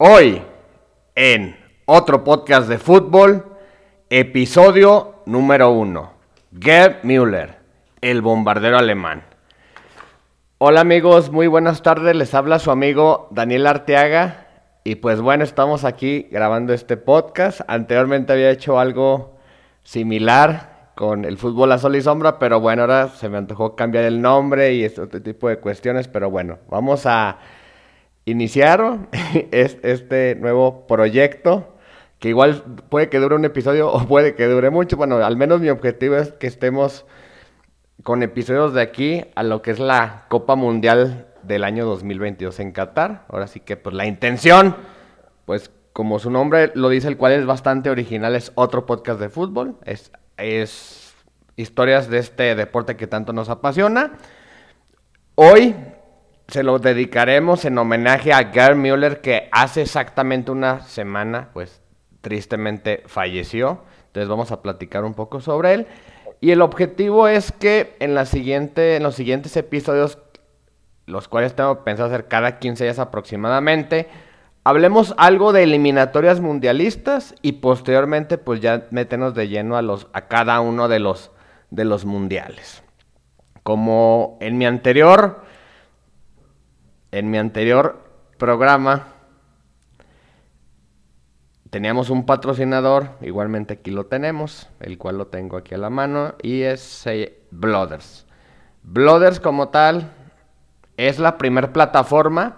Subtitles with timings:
[0.00, 0.40] Hoy,
[1.16, 3.44] en otro podcast de fútbol,
[4.08, 6.12] episodio número uno.
[6.56, 7.56] Gerd Müller,
[8.00, 9.24] el bombardero alemán.
[10.58, 12.14] Hola amigos, muy buenas tardes.
[12.14, 14.46] Les habla su amigo Daniel Arteaga.
[14.84, 17.62] Y pues bueno, estamos aquí grabando este podcast.
[17.66, 19.36] Anteriormente había hecho algo
[19.82, 24.04] similar con el fútbol a sol y sombra, pero bueno, ahora se me antojó cambiar
[24.04, 26.06] el nombre y este tipo de cuestiones.
[26.06, 27.38] Pero bueno, vamos a
[28.30, 29.08] iniciaron
[29.52, 31.76] este nuevo proyecto,
[32.18, 34.96] que igual puede que dure un episodio o puede que dure mucho.
[34.96, 37.06] Bueno, al menos mi objetivo es que estemos
[38.02, 42.72] con episodios de aquí a lo que es la Copa Mundial del año 2022 en
[42.72, 43.24] Qatar.
[43.28, 44.76] Ahora sí que pues la intención,
[45.46, 49.30] pues como su nombre lo dice, el cual es bastante original, es otro podcast de
[49.30, 51.12] fútbol, es, es
[51.56, 54.12] historias de este deporte que tanto nos apasiona.
[55.34, 55.74] Hoy
[56.48, 61.82] se lo dedicaremos en homenaje a Gerd Müller, que hace exactamente una semana, pues
[62.22, 63.82] tristemente falleció.
[64.06, 65.86] Entonces vamos a platicar un poco sobre él.
[66.40, 70.18] Y el objetivo es que en, la siguiente, en los siguientes episodios,
[71.04, 74.08] los cuales tengo pensado hacer cada 15 días aproximadamente,
[74.64, 80.28] hablemos algo de eliminatorias mundialistas y posteriormente pues ya meternos de lleno a, los, a
[80.28, 81.30] cada uno de los,
[81.70, 82.82] de los mundiales.
[83.62, 85.47] Como en mi anterior
[87.12, 88.04] en mi anterior
[88.38, 89.06] programa
[91.70, 96.34] teníamos un patrocinador, igualmente aquí lo tenemos, el cual lo tengo aquí a la mano,
[96.42, 98.26] y es eh, Blooders.
[98.82, 100.10] Blooders como tal
[100.96, 102.56] es la primera plataforma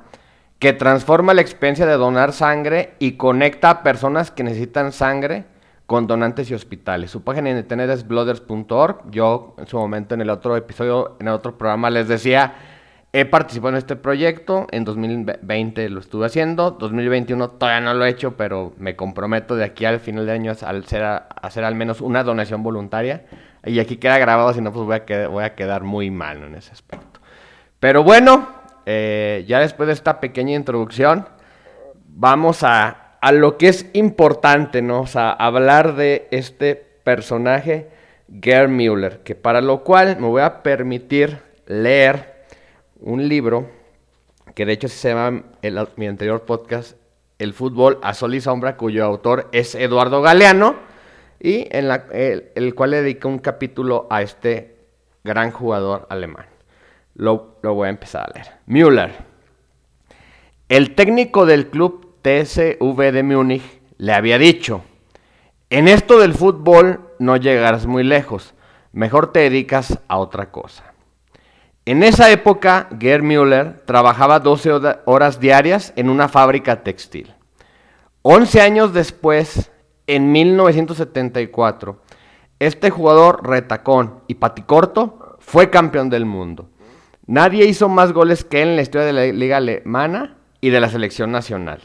[0.59, 5.47] que transforma la experiencia de donar sangre y conecta a personas que necesitan sangre
[5.87, 7.11] con donantes y hospitales.
[7.11, 9.11] Su página de internet es blooders.org.
[9.11, 12.55] Yo en su momento en el otro episodio, en el otro programa les decía
[13.13, 18.09] He participado en este proyecto, en 2020 lo estuve haciendo, 2021 todavía no lo he
[18.09, 22.23] hecho, pero me comprometo de aquí al final de año a hacer al menos una
[22.23, 23.25] donación voluntaria.
[23.65, 26.55] Y aquí queda grabado, si no, pues voy a, voy a quedar muy mal en
[26.55, 27.21] ese aspecto.
[27.81, 28.49] Pero bueno,
[28.87, 31.27] eh, ya después de esta pequeña introducción,
[32.07, 35.01] vamos a, a lo que es importante, ¿no?
[35.01, 37.89] O sea, hablar de este personaje,
[38.41, 42.40] Gerd Müller, que para lo cual me voy a permitir leer
[43.01, 43.69] un libro
[44.55, 45.45] que de hecho se llama
[45.97, 46.97] mi anterior podcast
[47.39, 50.77] El fútbol a sol y sombra, cuyo autor es Eduardo Galeano,
[51.39, 54.77] y en la, el, cual le dedica un capítulo a este
[55.25, 56.47] gran jugador alemán.
[57.15, 58.47] Lo, lo voy a empezar a leer.
[58.67, 59.13] Müller.
[60.69, 64.83] El técnico del club TSV de Múnich le había dicho,
[65.71, 68.55] en esto del fútbol no llegarás muy lejos,
[68.93, 70.90] mejor te dedicas a otra cosa.
[71.91, 77.35] En esa época, Gerd Müller trabajaba 12 horas diarias en una fábrica textil.
[78.23, 79.73] 11 años después,
[80.07, 82.01] en 1974,
[82.61, 86.71] este jugador retacón y paticorto fue campeón del mundo.
[87.27, 90.79] Nadie hizo más goles que él en la historia de la liga alemana y de
[90.79, 91.81] la selección nacional.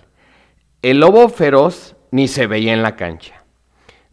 [0.83, 3.43] El lobo feroz ni se veía en la cancha.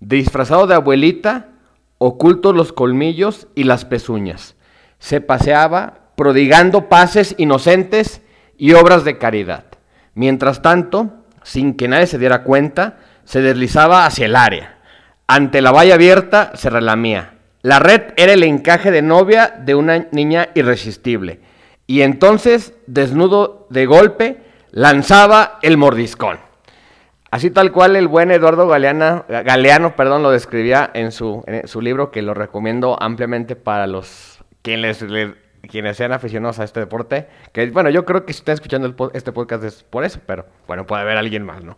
[0.01, 1.51] Disfrazado de abuelita,
[1.99, 4.57] ocultos los colmillos y las pezuñas
[5.03, 8.23] se paseaba prodigando pases inocentes
[8.57, 9.65] y obras de caridad.
[10.15, 11.11] Mientras tanto,
[11.43, 14.79] sin que nadie se diera cuenta, se deslizaba hacia el área.
[15.27, 17.35] Ante la valla abierta se relamía.
[17.63, 21.41] La red era el encaje de novia de una niña irresistible.
[21.89, 24.39] Y entonces, desnudo de golpe,
[24.71, 26.39] lanzaba el mordiscón.
[27.33, 31.81] Así tal cual el buen Eduardo Galeana, Galeano perdón, lo describía en su, en su
[31.81, 34.32] libro, que lo recomiendo ampliamente para los
[34.63, 35.05] quienes,
[35.69, 39.33] quienes sean aficionados a este deporte, que bueno, yo creo que si están escuchando este
[39.33, 41.77] podcast es por eso, pero bueno, puede haber alguien más, ¿no?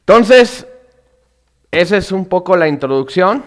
[0.00, 0.66] Entonces,
[1.70, 3.44] esa es un poco la introducción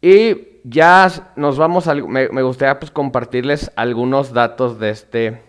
[0.00, 5.42] y ya nos vamos a, me, gustaría pues compartirles algunos datos de este,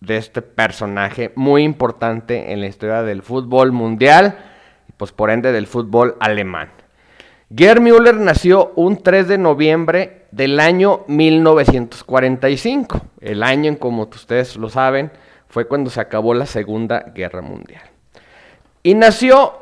[0.00, 4.38] de este personaje muy importante en la historia del fútbol mundial
[4.88, 6.70] y pues por ende del fútbol alemán.
[7.54, 13.00] Gerd Müller nació un 3 de noviembre del año 1945.
[13.20, 15.10] El año, en como ustedes lo saben,
[15.48, 17.82] fue cuando se acabó la Segunda Guerra Mundial.
[18.82, 19.54] Y nació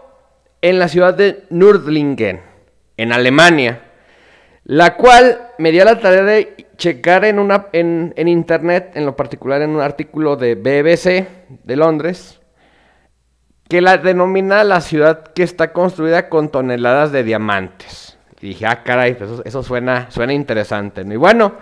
[0.63, 2.41] en la ciudad de Nördlingen,
[2.97, 3.83] en Alemania,
[4.65, 9.63] la cual me dio la tarea de checar en, una, en internet, en lo particular
[9.63, 11.29] en un artículo de BBC
[11.63, 12.41] de Londres,
[13.69, 18.17] que la denomina la ciudad que está construida con toneladas de diamantes.
[18.41, 21.03] Y dije, ah, caray, pues eso, suena, suena interesante.
[21.03, 21.55] Y bueno,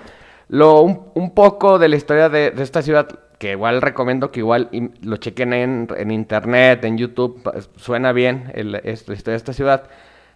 [0.49, 3.09] lo, un, poco de la historia de, esta ciudad
[3.39, 4.71] que igual recomiendo que igual
[5.03, 7.41] lo chequen en, internet, en YouTube,
[7.77, 9.85] suena bien la historia de esta ciudad.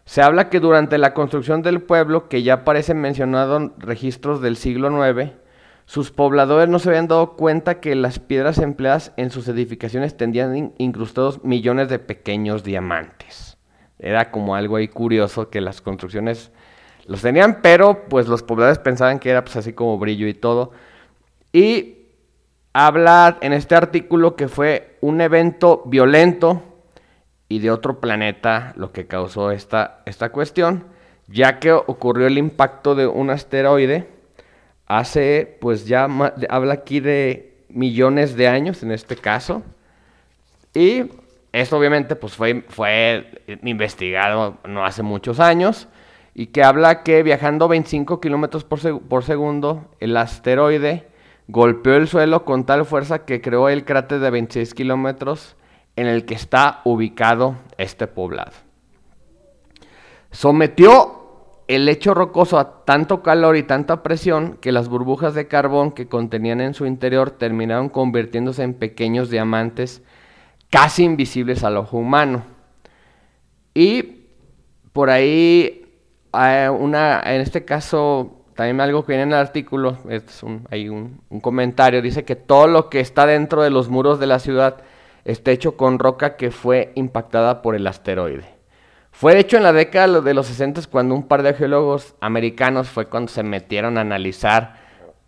[0.05, 4.89] Se habla que durante la construcción del pueblo, que ya aparecen mencionados registros del siglo
[5.07, 5.33] IX,
[5.89, 10.75] sus pobladores no se habían dado cuenta que las piedras empleadas en sus edificaciones tendían
[10.77, 13.57] incrustados millones de pequeños diamantes.
[13.99, 16.51] Era como algo ahí curioso que las construcciones
[17.07, 20.73] los tenían, pero pues los pobladores pensaban que era pues así como brillo y todo.
[21.55, 22.09] Y
[22.75, 26.63] habla en este artículo que fue un evento violento
[27.49, 30.85] y de otro planeta lo que causó esta, esta cuestión,
[31.29, 34.18] ya que ocurrió el impacto de un asteroide
[34.89, 36.09] hace, pues ya
[36.49, 39.63] habla aquí de millones de años en este caso,
[40.75, 41.05] y
[41.53, 45.89] esto obviamente pues fue, fue investigado no hace muchos años,
[46.35, 51.07] y que habla que viajando 25 kilómetros por, por segundo, el asteroide
[51.49, 55.57] golpeó el suelo con tal fuerza que creó el cráter de 26 kilómetros
[55.97, 58.53] en el que está ubicado este poblado.
[60.31, 61.18] Sometió
[61.69, 66.09] el lecho rocoso a tanto calor y tanta presión que las burbujas de carbón que
[66.09, 70.03] contenían en su interior terminaron convirtiéndose en pequeños diamantes
[70.71, 72.43] casi invisibles al ojo humano.
[73.75, 74.25] Y
[74.93, 75.85] por ahí
[76.33, 82.03] una, en este caso, también algo que viene en el artículo, es hay un, comentario,
[82.03, 84.79] dice que todo lo que está dentro de los muros de la ciudad
[85.25, 88.58] está hecho con roca que fue impactada por el asteroide.
[89.19, 93.07] Fue hecho en la década de los 60 cuando un par de geólogos americanos fue
[93.07, 94.77] cuando se metieron a analizar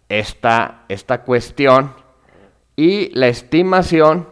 [0.08, 1.92] esta, esta cuestión
[2.76, 4.28] y la estimación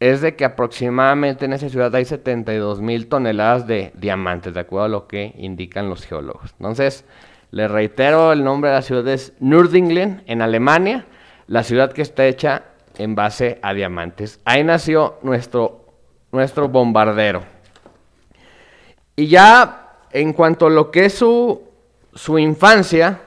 [0.00, 4.86] es de que aproximadamente en esa ciudad hay 72 mil toneladas de diamantes, de acuerdo
[4.86, 6.54] a lo que indican los geólogos.
[6.58, 7.04] Entonces,
[7.50, 11.04] les reitero, el nombre de la ciudad es Nürdingen, en Alemania,
[11.48, 12.62] la ciudad que está hecha
[12.96, 14.40] en base a diamantes.
[14.46, 15.84] Ahí nació nuestro,
[16.32, 17.53] nuestro bombardero.
[19.16, 21.62] Y ya en cuanto a lo que es su,
[22.14, 23.20] su infancia,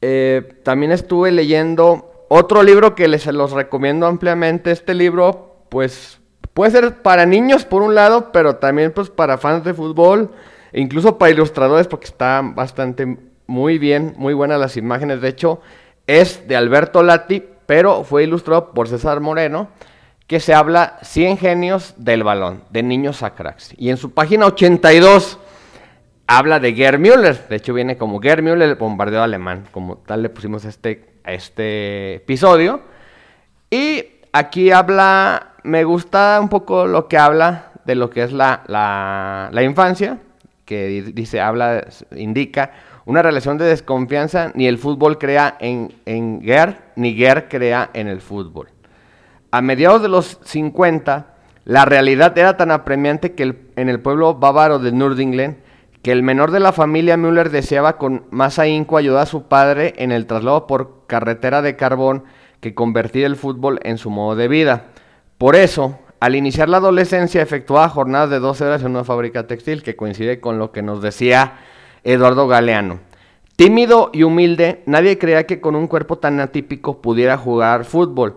[0.00, 4.70] eh, también estuve leyendo otro libro que les los recomiendo ampliamente.
[4.70, 6.20] Este libro pues
[6.54, 10.30] puede ser para niños por un lado, pero también pues para fans de fútbol,
[10.72, 15.20] e incluso para ilustradores porque está bastante muy bien, muy buenas las imágenes.
[15.20, 15.60] De hecho,
[16.06, 19.68] es de Alberto Lati, pero fue ilustrado por César Moreno,
[20.26, 23.74] que se habla 100 genios del balón, de niños a cracks.
[23.78, 25.38] Y en su página 82
[26.26, 30.22] habla de Gerd Müller, de hecho viene como Gerd Müller, el bombardeo alemán, como tal
[30.22, 32.80] le pusimos este, a este episodio.
[33.70, 38.62] Y aquí habla me gusta un poco lo que habla de lo que es la,
[38.68, 40.18] la, infancia,
[40.64, 41.86] que dice, habla,
[42.16, 42.72] indica
[43.04, 48.08] una relación de desconfianza, ni el fútbol crea en, en Ger, ni Ger crea en
[48.08, 48.68] el fútbol.
[49.56, 51.28] A mediados de los 50,
[51.64, 55.62] la realidad era tan apremiante que en el pueblo bávaro de Nürdingen,
[56.02, 59.94] que el menor de la familia Müller deseaba con más ahínco ayudar a su padre
[59.96, 62.24] en el traslado por carretera de carbón
[62.60, 64.88] que convertir el fútbol en su modo de vida.
[65.38, 69.82] Por eso, al iniciar la adolescencia efectuaba jornadas de 12 horas en una fábrica textil,
[69.82, 71.54] que coincide con lo que nos decía
[72.04, 73.00] Eduardo Galeano.
[73.56, 78.36] Tímido y humilde, nadie creía que con un cuerpo tan atípico pudiera jugar fútbol.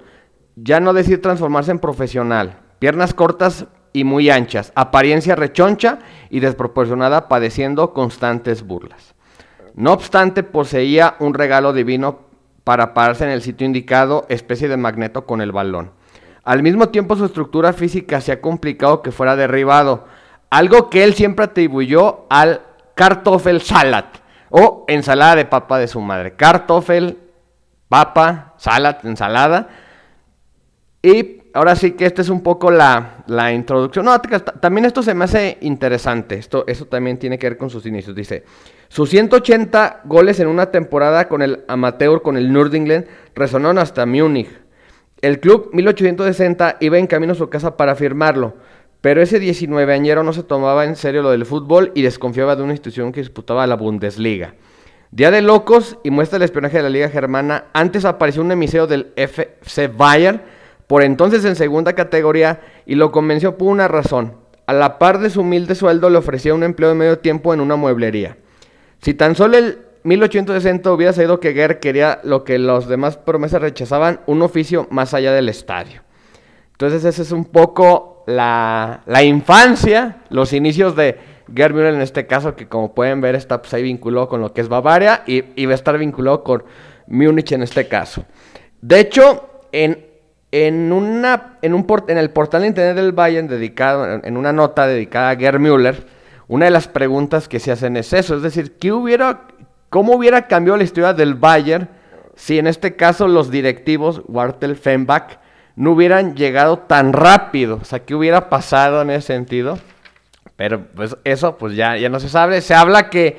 [0.61, 2.59] Ya no decir transformarse en profesional.
[2.79, 5.99] Piernas cortas y muy anchas, apariencia rechoncha
[6.29, 9.15] y desproporcionada, padeciendo constantes burlas.
[9.75, 12.19] No obstante, poseía un regalo divino
[12.63, 15.91] para pararse en el sitio indicado, especie de magneto con el balón.
[16.43, 20.05] Al mismo tiempo su estructura física se ha complicado que fuera derribado,
[20.49, 22.61] algo que él siempre atribuyó al
[22.95, 24.17] Kartoffelsalat
[24.49, 26.35] o ensalada de papa de su madre.
[26.35, 27.17] Kartoffel,
[27.87, 29.69] papa, salat, ensalada.
[31.01, 34.05] Y ahora sí que esta es un poco la, introducción.
[34.05, 36.35] No, también esto se me hace interesante.
[36.35, 38.15] Esto, eso también tiene que ver con sus inicios.
[38.15, 38.43] Dice,
[38.89, 44.49] sus 180 goles en una temporada con el amateur, con el Nürdingen, resonaron hasta Múnich.
[45.21, 48.55] El club 1860 iba en camino a su casa para firmarlo,
[49.01, 52.71] pero ese 19-añero no se tomaba en serio lo del fútbol y desconfiaba de una
[52.71, 54.55] institución que disputaba la Bundesliga.
[55.11, 57.65] Día de locos y muestra el espionaje de la Liga Germana.
[57.73, 60.41] Antes apareció un emiseo del FC Bayern,
[60.89, 64.33] por entonces en segunda categoría, y lo convenció por una razón.
[64.65, 67.61] A la par de su humilde sueldo le ofrecía un empleo de medio tiempo en
[67.61, 68.37] una mueblería.
[68.99, 73.61] Si tan solo el 1860 hubiera sabido que Guerre quería lo que los demás promesas
[73.61, 76.01] rechazaban, un oficio más allá del estadio.
[76.71, 81.19] Entonces esa es un poco la, infancia, los inicios de
[81.53, 84.53] Gerd Müller en este caso, que como pueden ver está pues, ahí vinculado con lo
[84.53, 86.63] que es Bavaria y, va a estar vinculado con
[87.05, 88.25] Múnich en este caso.
[88.81, 90.08] De hecho, en,
[90.51, 94.87] en, una, en, un en el portal de internet del Bayern, dedicado, en una nota
[94.87, 96.05] dedicada a Gerd Müller,
[96.47, 99.41] una de las preguntas que se hacen es eso, es decir, ¿qué hubiera,
[99.89, 101.89] ¿cómo hubiera cambiado la historia del Bayern
[102.35, 105.37] si en este caso los directivos, Wartel, Fenbach,
[105.75, 107.77] no hubieran llegado tan rápido?
[107.81, 109.77] O sea, ¿qué hubiera pasado en ese sentido?
[110.55, 112.61] Pero pues eso pues ya, ya no se sabe.
[112.61, 113.37] Se habla que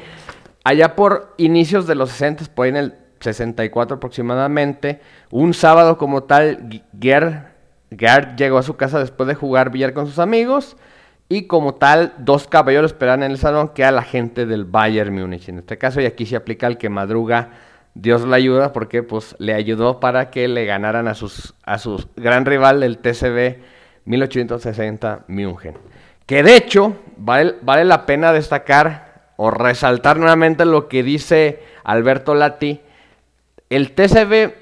[0.64, 5.00] allá por inicios de los 60, por ahí en el 64 aproximadamente,
[5.30, 10.18] un sábado como tal, Gerd, llegó a su casa después de jugar billar con sus
[10.18, 10.76] amigos
[11.28, 15.14] y como tal, dos caballeros esperaban en el salón que era la gente del Bayern
[15.14, 15.48] Múnich.
[15.48, 17.50] En este caso, y aquí se aplica el que madruga,
[17.94, 22.46] Dios le ayuda, porque pues le ayudó para que le ganaran a a su gran
[22.46, 23.58] rival del TCB
[24.06, 25.76] 1860 München.
[26.26, 32.34] Que de hecho, vale, vale la pena destacar o resaltar nuevamente lo que dice Alberto
[32.34, 32.80] Lati.
[33.70, 34.52] El TCB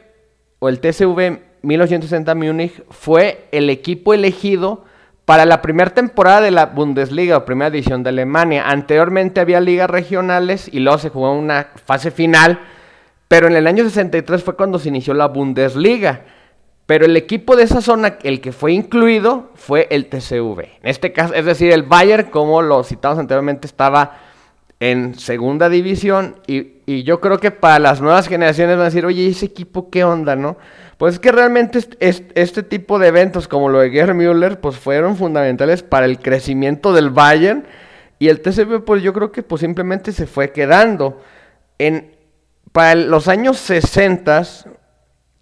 [0.59, 4.85] o el TCV 1860 Múnich fue el equipo elegido
[5.25, 8.69] para la primera temporada de la Bundesliga o primera división de Alemania.
[8.69, 12.61] Anteriormente había ligas regionales y luego se jugó una fase final,
[13.29, 16.25] pero en el año 63 fue cuando se inició la Bundesliga.
[16.85, 20.61] Pero el equipo de esa zona, el que fue incluido, fue el TCV.
[20.83, 24.19] En este caso, es decir, el Bayern, como lo citamos anteriormente, estaba
[24.81, 26.37] en segunda división.
[26.47, 29.91] Y, y yo creo que para las nuevas generaciones van a decir, oye, ¿ese equipo
[29.91, 30.57] qué onda, no?
[30.99, 35.17] Pues es que realmente este, tipo de eventos como lo de Gerd Müller pues fueron
[35.17, 37.65] fundamentales para el crecimiento del Bayern
[38.19, 41.23] y el TCB pues yo creo que pues simplemente se fue quedando.
[41.79, 42.17] En,
[42.73, 44.43] para los años 60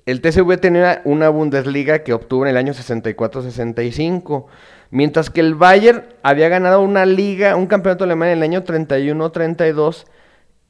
[0.04, 4.46] el TCV tenía una Bundesliga que obtuvo en el año 64-65,
[4.90, 10.06] mientras que el Bayern había ganado una liga, un campeonato alemán en el año 31-32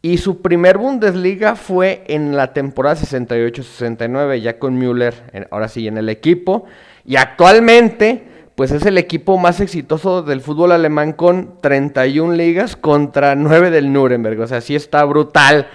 [0.02, 5.98] y su primer Bundesliga fue en la temporada 68-69, ya con Müller, ahora sí, en
[5.98, 6.66] el equipo.
[7.04, 8.22] Y actualmente,
[8.54, 13.92] pues es el equipo más exitoso del fútbol alemán con 31 ligas contra 9 del
[13.92, 14.38] Nuremberg.
[14.38, 15.66] O sea, sí está brutal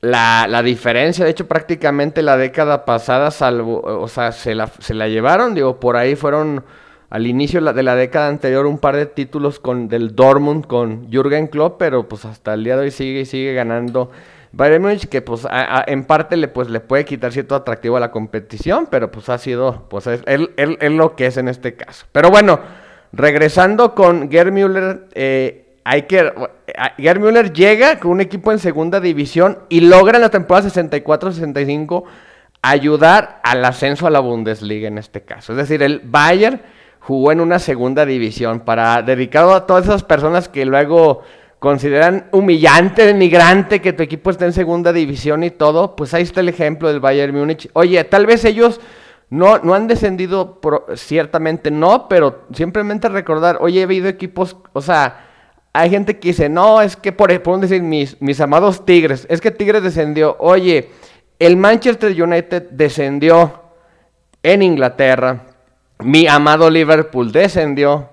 [0.00, 1.24] la, la diferencia.
[1.24, 5.54] De hecho, prácticamente la década pasada, salvo, o sea, se la, se la llevaron.
[5.54, 6.64] Digo, por ahí fueron
[7.14, 11.46] al inicio de la década anterior un par de títulos con del Dortmund con Jürgen
[11.46, 14.10] Klopp, pero pues hasta el día de hoy sigue y sigue ganando
[14.50, 15.46] Bayern Munich, que pues
[15.86, 19.38] en parte le pues le puede quitar cierto atractivo a la competición, pero pues ha
[19.38, 20.22] sido pues es,
[20.90, 22.04] lo que es en este caso.
[22.10, 22.58] Pero bueno,
[23.12, 26.32] regresando con Gerd Müller, eh, hay que
[26.98, 32.02] Gerd Müller llega con un equipo en segunda división y logra en la temporada 64-65
[32.60, 35.52] ayudar al ascenso a la Bundesliga en este caso.
[35.52, 36.60] Es decir, el Bayern
[37.06, 41.20] jugó en una segunda división, para dedicado a todas esas personas que luego
[41.58, 46.40] consideran humillante, denigrante que tu equipo esté en segunda división y todo, pues ahí está
[46.40, 47.68] el ejemplo del Bayern Múnich.
[47.74, 48.80] Oye, tal vez ellos
[49.28, 50.60] no, no han descendido,
[50.94, 55.26] ciertamente no, pero simplemente recordar, oye, he habido equipos, o sea,
[55.74, 59.42] hay gente que dice, no, es que por, por decir mis, mis amados Tigres, es
[59.42, 60.90] que Tigres descendió, oye,
[61.38, 63.60] el Manchester United descendió
[64.42, 65.53] en Inglaterra,
[66.00, 68.10] mi amado Liverpool descendió,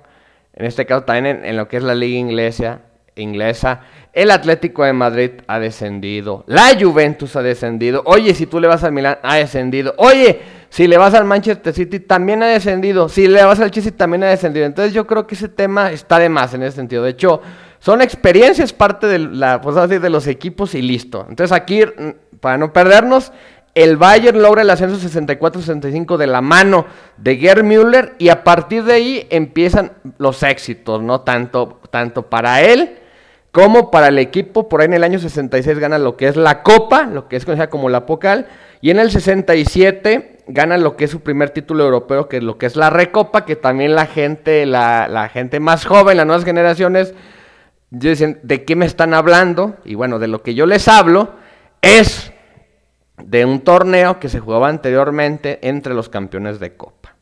[0.53, 2.81] en este caso también en, lo que es la liga inglesa,
[3.15, 3.81] inglesa.
[4.13, 6.43] El Atlético de Madrid ha descendido.
[6.47, 8.03] La Juventus ha descendido.
[8.05, 9.93] Oye, si tú le vas al Milan, ha descendido.
[9.97, 13.09] Oye, si le vas al Manchester City, también ha descendido.
[13.09, 14.65] Si le vas al Chelsea, también ha descendido.
[14.65, 17.03] Entonces yo creo que ese tema está de más en ese sentido.
[17.03, 17.41] De hecho,
[17.79, 21.25] son experiencias parte de, la, pues, de los equipos y listo.
[21.29, 23.31] Entonces aquí, mm, para no perdernos,
[23.73, 26.85] el Bayern logra el ascenso 64-65 de la mano
[27.17, 31.21] de Gerd Müller y a partir de ahí empiezan los éxitos, ¿no?
[31.21, 32.97] Tanto, tanto para él
[33.51, 34.67] como para el equipo.
[34.67, 37.45] Por ahí en el año 66 gana lo que es la Copa, lo que es
[37.45, 38.47] conocida como la Pocal.
[38.81, 42.57] Y en el 67 gana lo que es su primer título europeo, que es lo
[42.57, 46.43] que es la Recopa, que también la gente, la, la gente más joven, las nuevas
[46.43, 47.13] generaciones,
[47.89, 49.75] dicen, ¿de qué me están hablando?
[49.85, 51.29] Y bueno, de lo que yo les hablo
[51.81, 52.33] es
[53.31, 57.15] de un torneo que se jugaba anteriormente entre los campeones de Copa.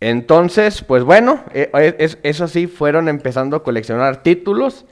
[0.00, 4.86] Entonces, pues bueno, eh, eh, eso sí, fueron empezando a coleccionar títulos.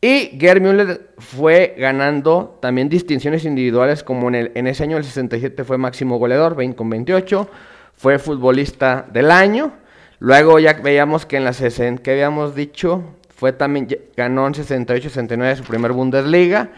[0.00, 5.04] Y Gerd Müller fue ganando también distinciones individuales, como en, el, en ese año, el
[5.04, 7.48] 67, fue máximo goleador, 20 con 28.
[7.94, 9.72] Fue futbolista del año.
[10.18, 13.04] Luego ya veíamos que en la 60, que habíamos dicho,
[13.36, 16.70] fue también, ganó en 68-69 su primer Bundesliga.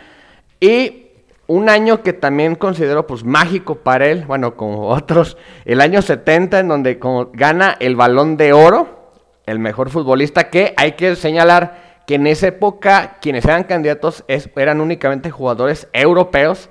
[0.61, 1.08] Y
[1.49, 6.61] un año que también considero pues mágico para él, bueno, como otros, el año 70
[6.61, 7.00] en donde
[7.33, 9.12] gana el balón de oro,
[9.47, 14.81] el mejor futbolista que hay que señalar que en esa época quienes eran candidatos eran
[14.81, 16.71] únicamente jugadores europeos,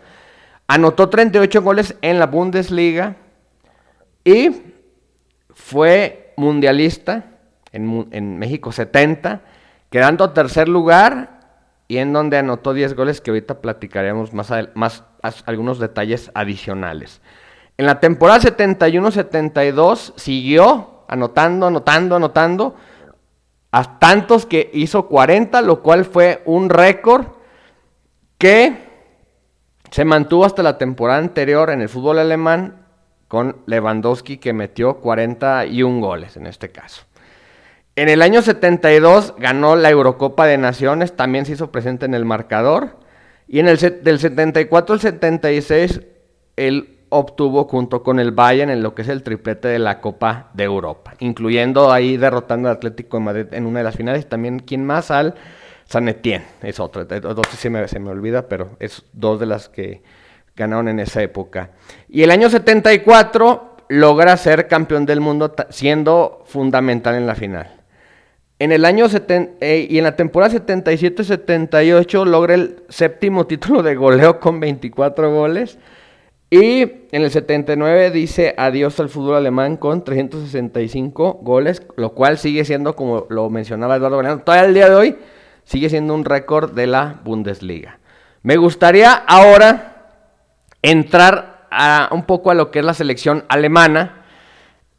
[0.67, 3.15] anotó 38 goles en la Bundesliga,
[4.23, 4.73] Y
[5.53, 7.25] fue mundialista
[7.71, 9.41] en, México 70,
[9.89, 11.36] quedando tercer lugar
[11.87, 15.03] y en donde anotó 10 goles que ahorita platicaremos más,
[15.45, 17.21] algunos detalles adicionales.
[17.77, 22.75] En la temporada 71-72 siguió anotando, anotando, anotando,
[23.71, 27.27] a tantos que hizo 40, lo cual fue un récord
[28.37, 28.87] que
[29.91, 32.85] se mantuvo hasta la temporada anterior en el fútbol alemán
[33.27, 37.06] con Lewandowski que metió 41 goles en este caso.
[37.97, 42.25] En el año 72 ganó la Eurocopa de Naciones, también se hizo presente en el
[42.25, 42.97] marcador.
[43.47, 46.01] Y en el del 74 al 76
[46.57, 50.51] él obtuvo junto con el Bayern en lo que es el triplete de la Copa
[50.53, 54.29] de Europa, incluyendo ahí derrotando al Atlético de Madrid en una de las finales.
[54.29, 55.09] También, ¿quién más?
[55.09, 55.33] Al
[55.85, 57.03] San Etienne, es otro.
[57.03, 60.03] Dos se me, se me olvida, pero es dos de las que
[60.55, 61.71] ganaron en esa época.
[62.07, 67.76] Y el año 74 logra ser campeón del mundo siendo fundamental en la final.
[68.59, 69.05] En el año
[69.61, 75.77] eh, y en la temporada 77-78 logra el séptimo título de goleo con 24 goles.
[76.49, 82.63] Y en el 79 dice adiós al fútbol alemán con 365 goles, lo cual sigue
[82.63, 85.17] siendo, como lo mencionaba Eduardo Galeano, todavía el día de hoy
[85.65, 87.99] sigue siendo un récord de la Bundesliga.
[88.43, 90.13] Me gustaría ahora
[90.81, 94.23] entrar a, un poco a lo que es la selección alemana.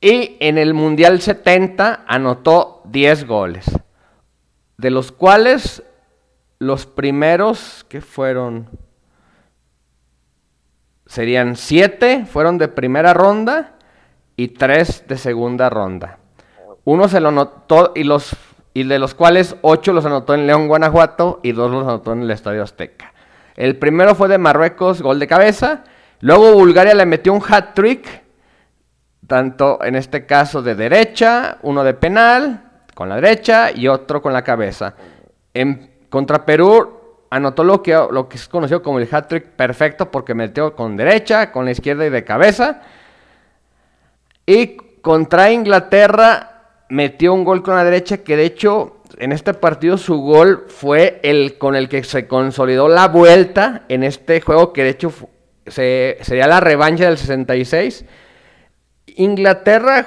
[0.00, 3.66] Y en el Mundial 70 anotó 10 goles.
[4.76, 5.82] De los cuales
[6.58, 8.68] los primeros, que fueron?
[11.06, 13.78] Serían 7 fueron de primera ronda
[14.36, 16.18] y 3 de segunda ronda.
[16.84, 18.36] Uno se lo anotó y los
[18.74, 22.22] y de los cuales 8 los anotó en León, Guanajuato y 2 los anotó en
[22.22, 23.12] el Estadio Azteca.
[23.56, 25.82] El primero fue de Marruecos, gol de cabeza.
[26.20, 28.22] Luego Bulgaria le metió un hat trick,
[29.28, 32.62] tanto en este caso de derecha, uno de penal
[32.94, 34.94] con la derecha y otro con la cabeza.
[35.54, 36.98] En, contra Perú
[37.30, 40.96] anotó lo que, lo que es conocido como el hat trick perfecto porque metió con
[40.96, 42.80] derecha, con la izquierda y de cabeza.
[44.46, 49.98] Y contra Inglaterra metió un gol con la derecha que de hecho en este partido
[49.98, 54.84] su gol fue el con el que se consolidó la vuelta en este juego que
[54.84, 55.12] de hecho
[55.66, 58.06] sería la revancha del 66.
[59.18, 60.06] Inglaterra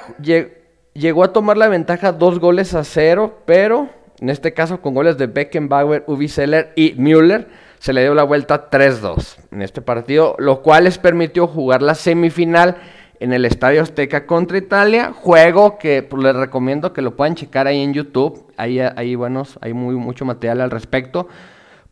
[0.94, 5.18] llegó a tomar la ventaja dos goles a cero, pero en este caso con goles
[5.18, 7.46] de Beckenbauer, Ubi Seller y Müller
[7.78, 11.94] se le dio la vuelta 3-2 en este partido, lo cual les permitió jugar la
[11.94, 12.76] semifinal
[13.20, 15.12] en el Estadio Azteca contra Italia.
[15.12, 18.46] Juego que pues, les recomiendo que lo puedan checar ahí en YouTube.
[18.56, 21.28] Ahí, ahí buenos, hay muy, mucho material al respecto.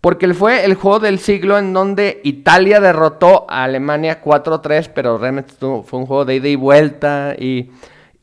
[0.00, 5.52] Porque fue el juego del siglo en donde Italia derrotó a Alemania 4-3, pero realmente
[5.58, 7.34] fue un juego de ida y vuelta.
[7.38, 7.70] Y,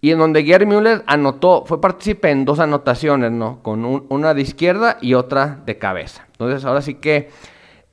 [0.01, 3.61] en donde Gerd Müller anotó, fue partícipe en dos anotaciones, ¿no?
[3.61, 6.25] Con una de izquierda y otra de cabeza.
[6.31, 7.29] Entonces, ahora sí que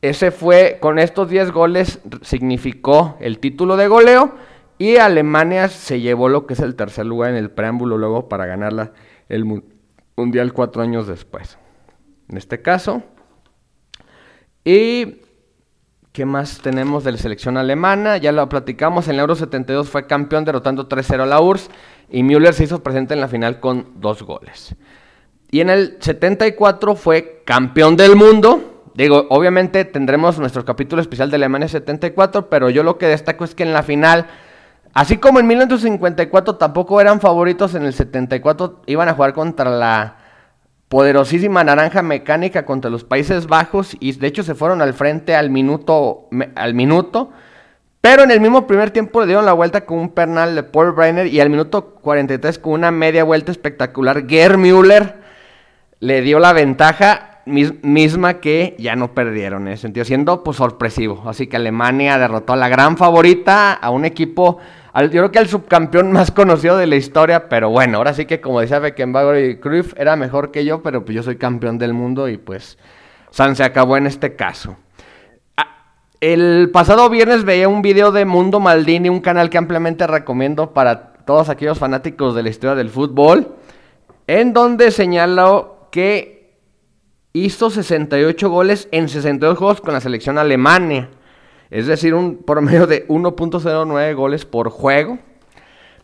[0.00, 4.32] ese fue, con estos 10 goles, significó el título de goleo.
[4.78, 8.46] Y Alemania se llevó lo que es el tercer lugar en el preámbulo luego para
[8.46, 8.92] ganar
[9.28, 9.62] el
[10.16, 11.58] Mundial cuatro años después.
[12.28, 13.02] En este caso.
[14.64, 15.20] Y
[16.14, 18.18] ¿Qué más tenemos de la selección alemana?
[18.18, 21.70] Ya lo platicamos, en el Euro 72 fue campeón derrotando 3-0 a la URSS
[22.08, 24.76] y Müller se hizo presente en la final con dos goles.
[25.50, 28.84] Y en el 74 fue campeón del mundo.
[28.94, 33.56] Digo, obviamente tendremos nuestro capítulo especial de Alemania 74, pero yo lo que destaco es
[33.56, 34.28] que en la final
[34.94, 40.18] Así como en 1954 tampoco eran favoritos, en el 74 iban a jugar contra la
[40.94, 45.50] poderosísima naranja mecánica contra los Países Bajos y de hecho se fueron al frente al
[45.50, 47.32] minuto, al minuto.
[48.00, 50.92] Pero en el mismo primer tiempo le dieron la vuelta con un pernal de Paul
[50.92, 54.28] Breiner y al minuto 43 con una media vuelta espectacular.
[54.28, 55.16] Gerd Müller
[55.98, 61.24] le dio la ventaja misma que ya no perdieron en ese sentido, siendo pues sorpresivo.
[61.26, 64.58] Así que Alemania derrotó a la gran favorita, a un equipo
[65.02, 68.40] yo creo que el subcampeón más conocido de la historia, pero bueno, ahora sí que
[68.40, 71.92] como decía Beckenbauer y Cruyff, era mejor que yo, pero pues yo soy campeón del
[71.92, 72.78] mundo y pues
[73.30, 74.76] San se acabó en este caso.
[75.56, 80.72] Ah, el pasado viernes veía un video de Mundo Maldini, un canal que ampliamente recomiendo
[80.72, 83.56] para todos aquellos fanáticos de la historia del fútbol,
[84.28, 86.60] en donde señaló que
[87.32, 91.10] hizo 68 goles en 62 juegos con la selección alemana.
[91.70, 95.18] Es decir, un promedio de 1.09 goles por juego.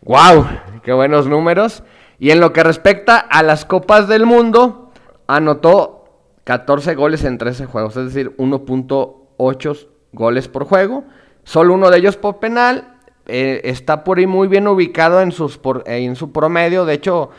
[0.02, 0.46] ¡Wow!
[0.82, 1.82] ¡Qué buenos números!
[2.18, 4.92] Y en lo que respecta a las Copas del Mundo,
[5.26, 6.04] anotó
[6.44, 11.04] 14 goles en 13 juegos, es decir, 1.8 goles por juego.
[11.44, 12.96] Solo uno de ellos por penal.
[13.26, 16.84] eh, está por ahí muy bien ubicado en, sus en su promedio.
[16.84, 17.30] De hecho,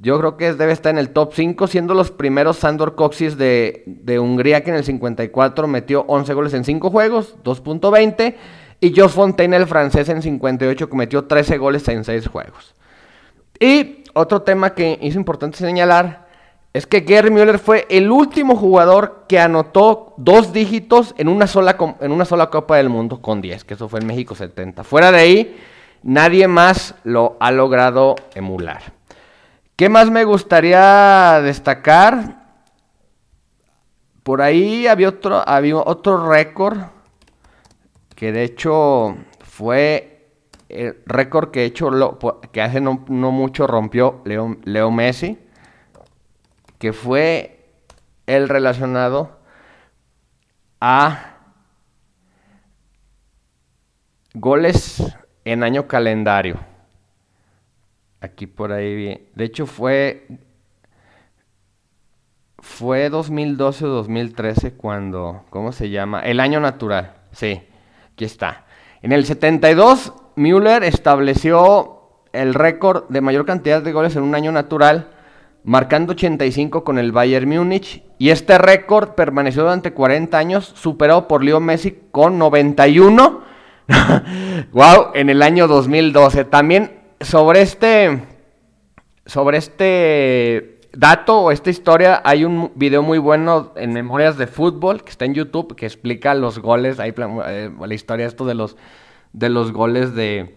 [0.00, 4.18] yo creo que debe estar en el top 5, siendo los primeros Sandor Coxis de,
[4.20, 8.36] Hungría, que en el 54 metió 11 goles en 5 juegos, 2.20.
[8.80, 12.76] Y Jos Fontaine, el francés, en 58, que metió 13 goles en 6 juegos.
[13.58, 16.28] Y otro tema que es importante señalar
[16.72, 21.76] es que Gary Müller fue el último jugador que anotó dos dígitos en una sola,
[22.00, 24.84] en una sola Copa del Mundo con 10, que eso fue en México 70.
[24.84, 25.56] Fuera de ahí,
[26.04, 28.97] nadie más lo ha logrado emular.
[29.78, 32.42] ¿Qué más me gustaría destacar?
[34.24, 36.78] Por ahí había otro, había otro récord
[38.16, 40.32] que de hecho fue
[40.68, 41.90] el récord que, hecho
[42.50, 45.38] que hace no, mucho rompió Leo Messi
[46.80, 47.70] que fue
[48.26, 49.38] el relacionado
[50.80, 51.36] a
[54.34, 56.77] goles en año calendario.
[58.20, 59.28] Aquí por ahí bien.
[59.34, 60.26] De hecho fue
[62.58, 66.20] fue 2012 o 2013 cuando ¿cómo se llama?
[66.20, 67.14] El año natural.
[67.32, 67.62] Sí,
[68.12, 68.66] aquí está.
[69.02, 71.98] En el 72 Müller estableció
[72.32, 75.10] el récord de mayor cantidad de goles en un año natural
[75.64, 78.02] marcando 85 con el Bayern Múnich.
[78.18, 83.42] Y este récord permaneció durante 40 años, superado por Leo Messi con 91.
[84.72, 86.44] wow, en el año 2012.
[86.46, 88.22] También sobre este,
[89.26, 95.04] sobre este dato o esta historia hay un video muy bueno en Memorias de Fútbol
[95.04, 97.14] que está en YouTube que explica los goles, ahí,
[97.46, 98.76] eh, la historia esto de los,
[99.32, 100.56] de los goles de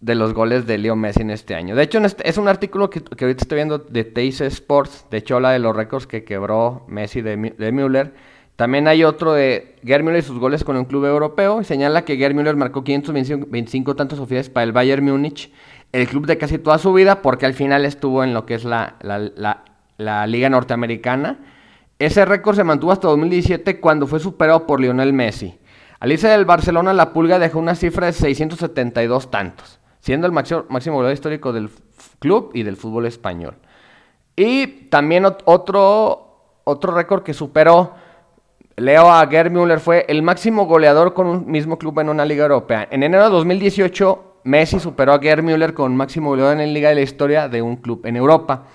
[0.00, 1.74] de los goles de Leo Messi en este año.
[1.74, 5.36] De hecho, este, es un artículo que, ahorita estoy viendo de Teis Sports, de hecho
[5.36, 8.14] habla de los récords que quebró Messi de, de Müller.
[8.58, 11.60] También hay otro de Gerd Müller y sus goles con un club europeo.
[11.60, 15.52] Y señala que Gerd Müller marcó 525 tantos oficiales para el Bayern Múnich,
[15.92, 18.64] el club de casi toda su vida, porque al final estuvo en lo que es
[18.64, 21.38] la, la Liga Norteamericana.
[22.00, 25.56] Ese récord se mantuvo hasta 2017 cuando fue superado por Lionel Messi.
[26.00, 30.64] Al irse del Barcelona, la Pulga dejó una cifra de 672 tantos siendo el máximo,
[30.68, 31.70] máximo goleador histórico del
[32.18, 33.56] club y del fútbol español.
[34.36, 37.94] Y también otro, otro récord que superó
[38.78, 42.86] Leo a Müller fue el máximo goleador con un mismo club en una liga europea.
[42.90, 46.94] En enero de 2018, Messi superó a Müller con máximo goleador en la liga de
[46.94, 48.66] la historia de un club en Europa.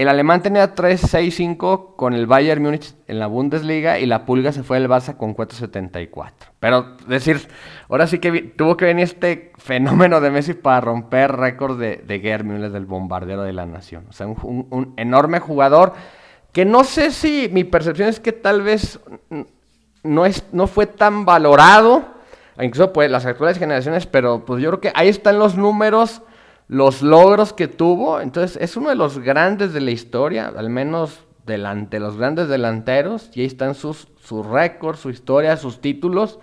[0.00, 4.62] El alemán tenía 3-6-5 con el Bayern Múnich en la Bundesliga y la Pulga se
[4.62, 6.32] fue del Barça con 4-74.
[6.58, 7.46] Pero decir,
[7.90, 12.20] ahora sí que tuvo que venir este fenómeno de Messi para romper récord de, de
[12.20, 14.06] Gerd Müller del bombardero de la nación.
[14.08, 15.92] O sea, un, enorme jugador
[16.52, 19.00] que no sé si mi percepción es que tal vez
[20.02, 22.04] no, es, no fue tan valorado,
[22.60, 26.22] incluso pues las actuales generaciones, pero pues yo creo que ahí están los números
[26.70, 28.20] los logros que tuvo.
[28.20, 33.28] Entonces, es uno de los grandes de la historia, al menos delante, los grandes delanteros.
[33.34, 36.38] Y ahí están sus, sus récords, su historia, sus títulos.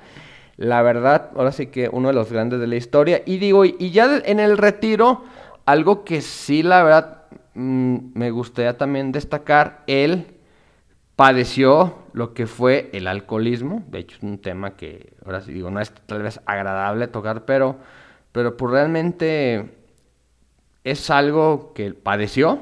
[0.58, 3.22] La verdad, ahora sí que uno de los grandes de la historia.
[3.26, 5.24] Y digo, y ya en el retiro,
[5.66, 7.17] algo que sí, la verdad,
[7.58, 10.28] mm, me gustaría también destacar, él
[11.18, 13.84] padeció lo que fue el alcoholismo.
[13.88, 17.44] De hecho, es un tema que, ahora sí digo, no es tal vez agradable tocar,
[17.44, 17.78] pero,
[18.32, 19.76] pero pues realmente
[20.84, 22.62] es algo que padeció,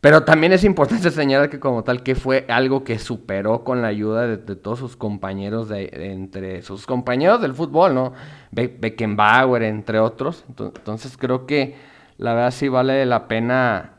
[0.00, 3.88] pero también es importante señalar que como tal que fue algo que superó con la
[3.88, 8.14] ayuda de, todos sus compañeros, de, entre sus compañeros del fútbol, ¿no?
[8.50, 10.44] Beckenbauer, entre otros.
[10.48, 11.76] Entonces creo que
[12.16, 13.93] la verdad sí vale la pena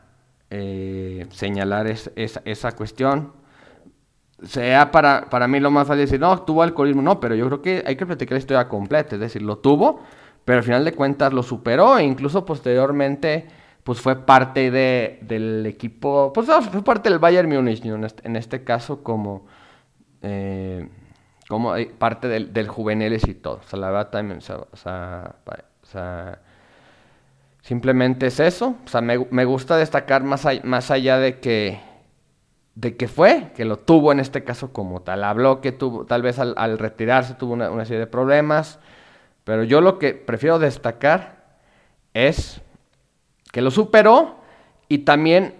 [0.50, 3.32] eh, señalar esa cuestión.
[4.42, 7.62] Sea para, para mí lo más fácil decir, no, tuvo alcoholismo, no, pero yo creo
[7.62, 10.00] que hay que platicar la historia completa, es decir, lo tuvo,
[10.44, 13.46] pero al final de cuentas lo superó e incluso posteriormente
[13.82, 18.64] pues fue parte de, del equipo, pues fue parte del Bayern Múnich en este, este
[18.64, 19.46] caso como,
[20.22, 20.88] eh,
[21.48, 23.60] como parte del, juveniles y todo.
[23.64, 26.40] O sea, la verdad también, o sea,
[27.66, 28.76] simplemente es eso.
[28.84, 31.80] O sea, me, me gusta destacar más, más allá de que,
[32.76, 35.24] de que fue, que lo tuvo en este caso como tal.
[35.24, 38.78] Habló que tuvo, tal vez al, retirarse tuvo una, serie de problemas.
[39.42, 41.58] Pero yo lo que prefiero destacar
[42.14, 42.60] es
[43.52, 44.36] que lo superó
[44.88, 45.54] y también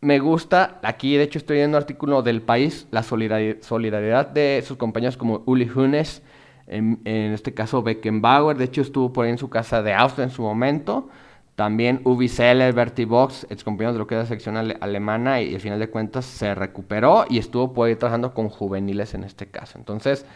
[0.00, 4.76] me gusta, aquí de hecho estoy viendo un artículo del país, la solidaridad de sus
[4.76, 6.22] compañeros como Uli Hunes,
[6.66, 10.30] en, este caso Beckenbauer, de hecho estuvo por ahí en su casa de Austria en
[10.30, 11.08] su momento,
[11.54, 15.54] también Ubi Seller, Bertie Box, ex compañero de lo que era la sección alemana y,
[15.54, 19.46] al final de cuentas se recuperó y estuvo por ahí trabajando con juveniles en este
[19.46, 19.78] caso.
[19.78, 20.26] Entonces,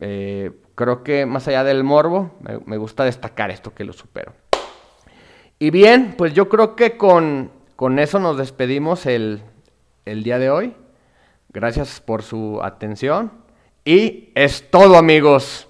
[0.00, 2.30] Eh, creo que más allá del morbo,
[2.66, 4.32] me, gusta destacar esto que lo supero.
[5.58, 9.42] Y bien, pues yo creo que con, con eso nos despedimos el,
[10.04, 10.76] el día de hoy.
[11.48, 13.32] Gracias por su atención.
[13.84, 15.67] Y es todo amigos.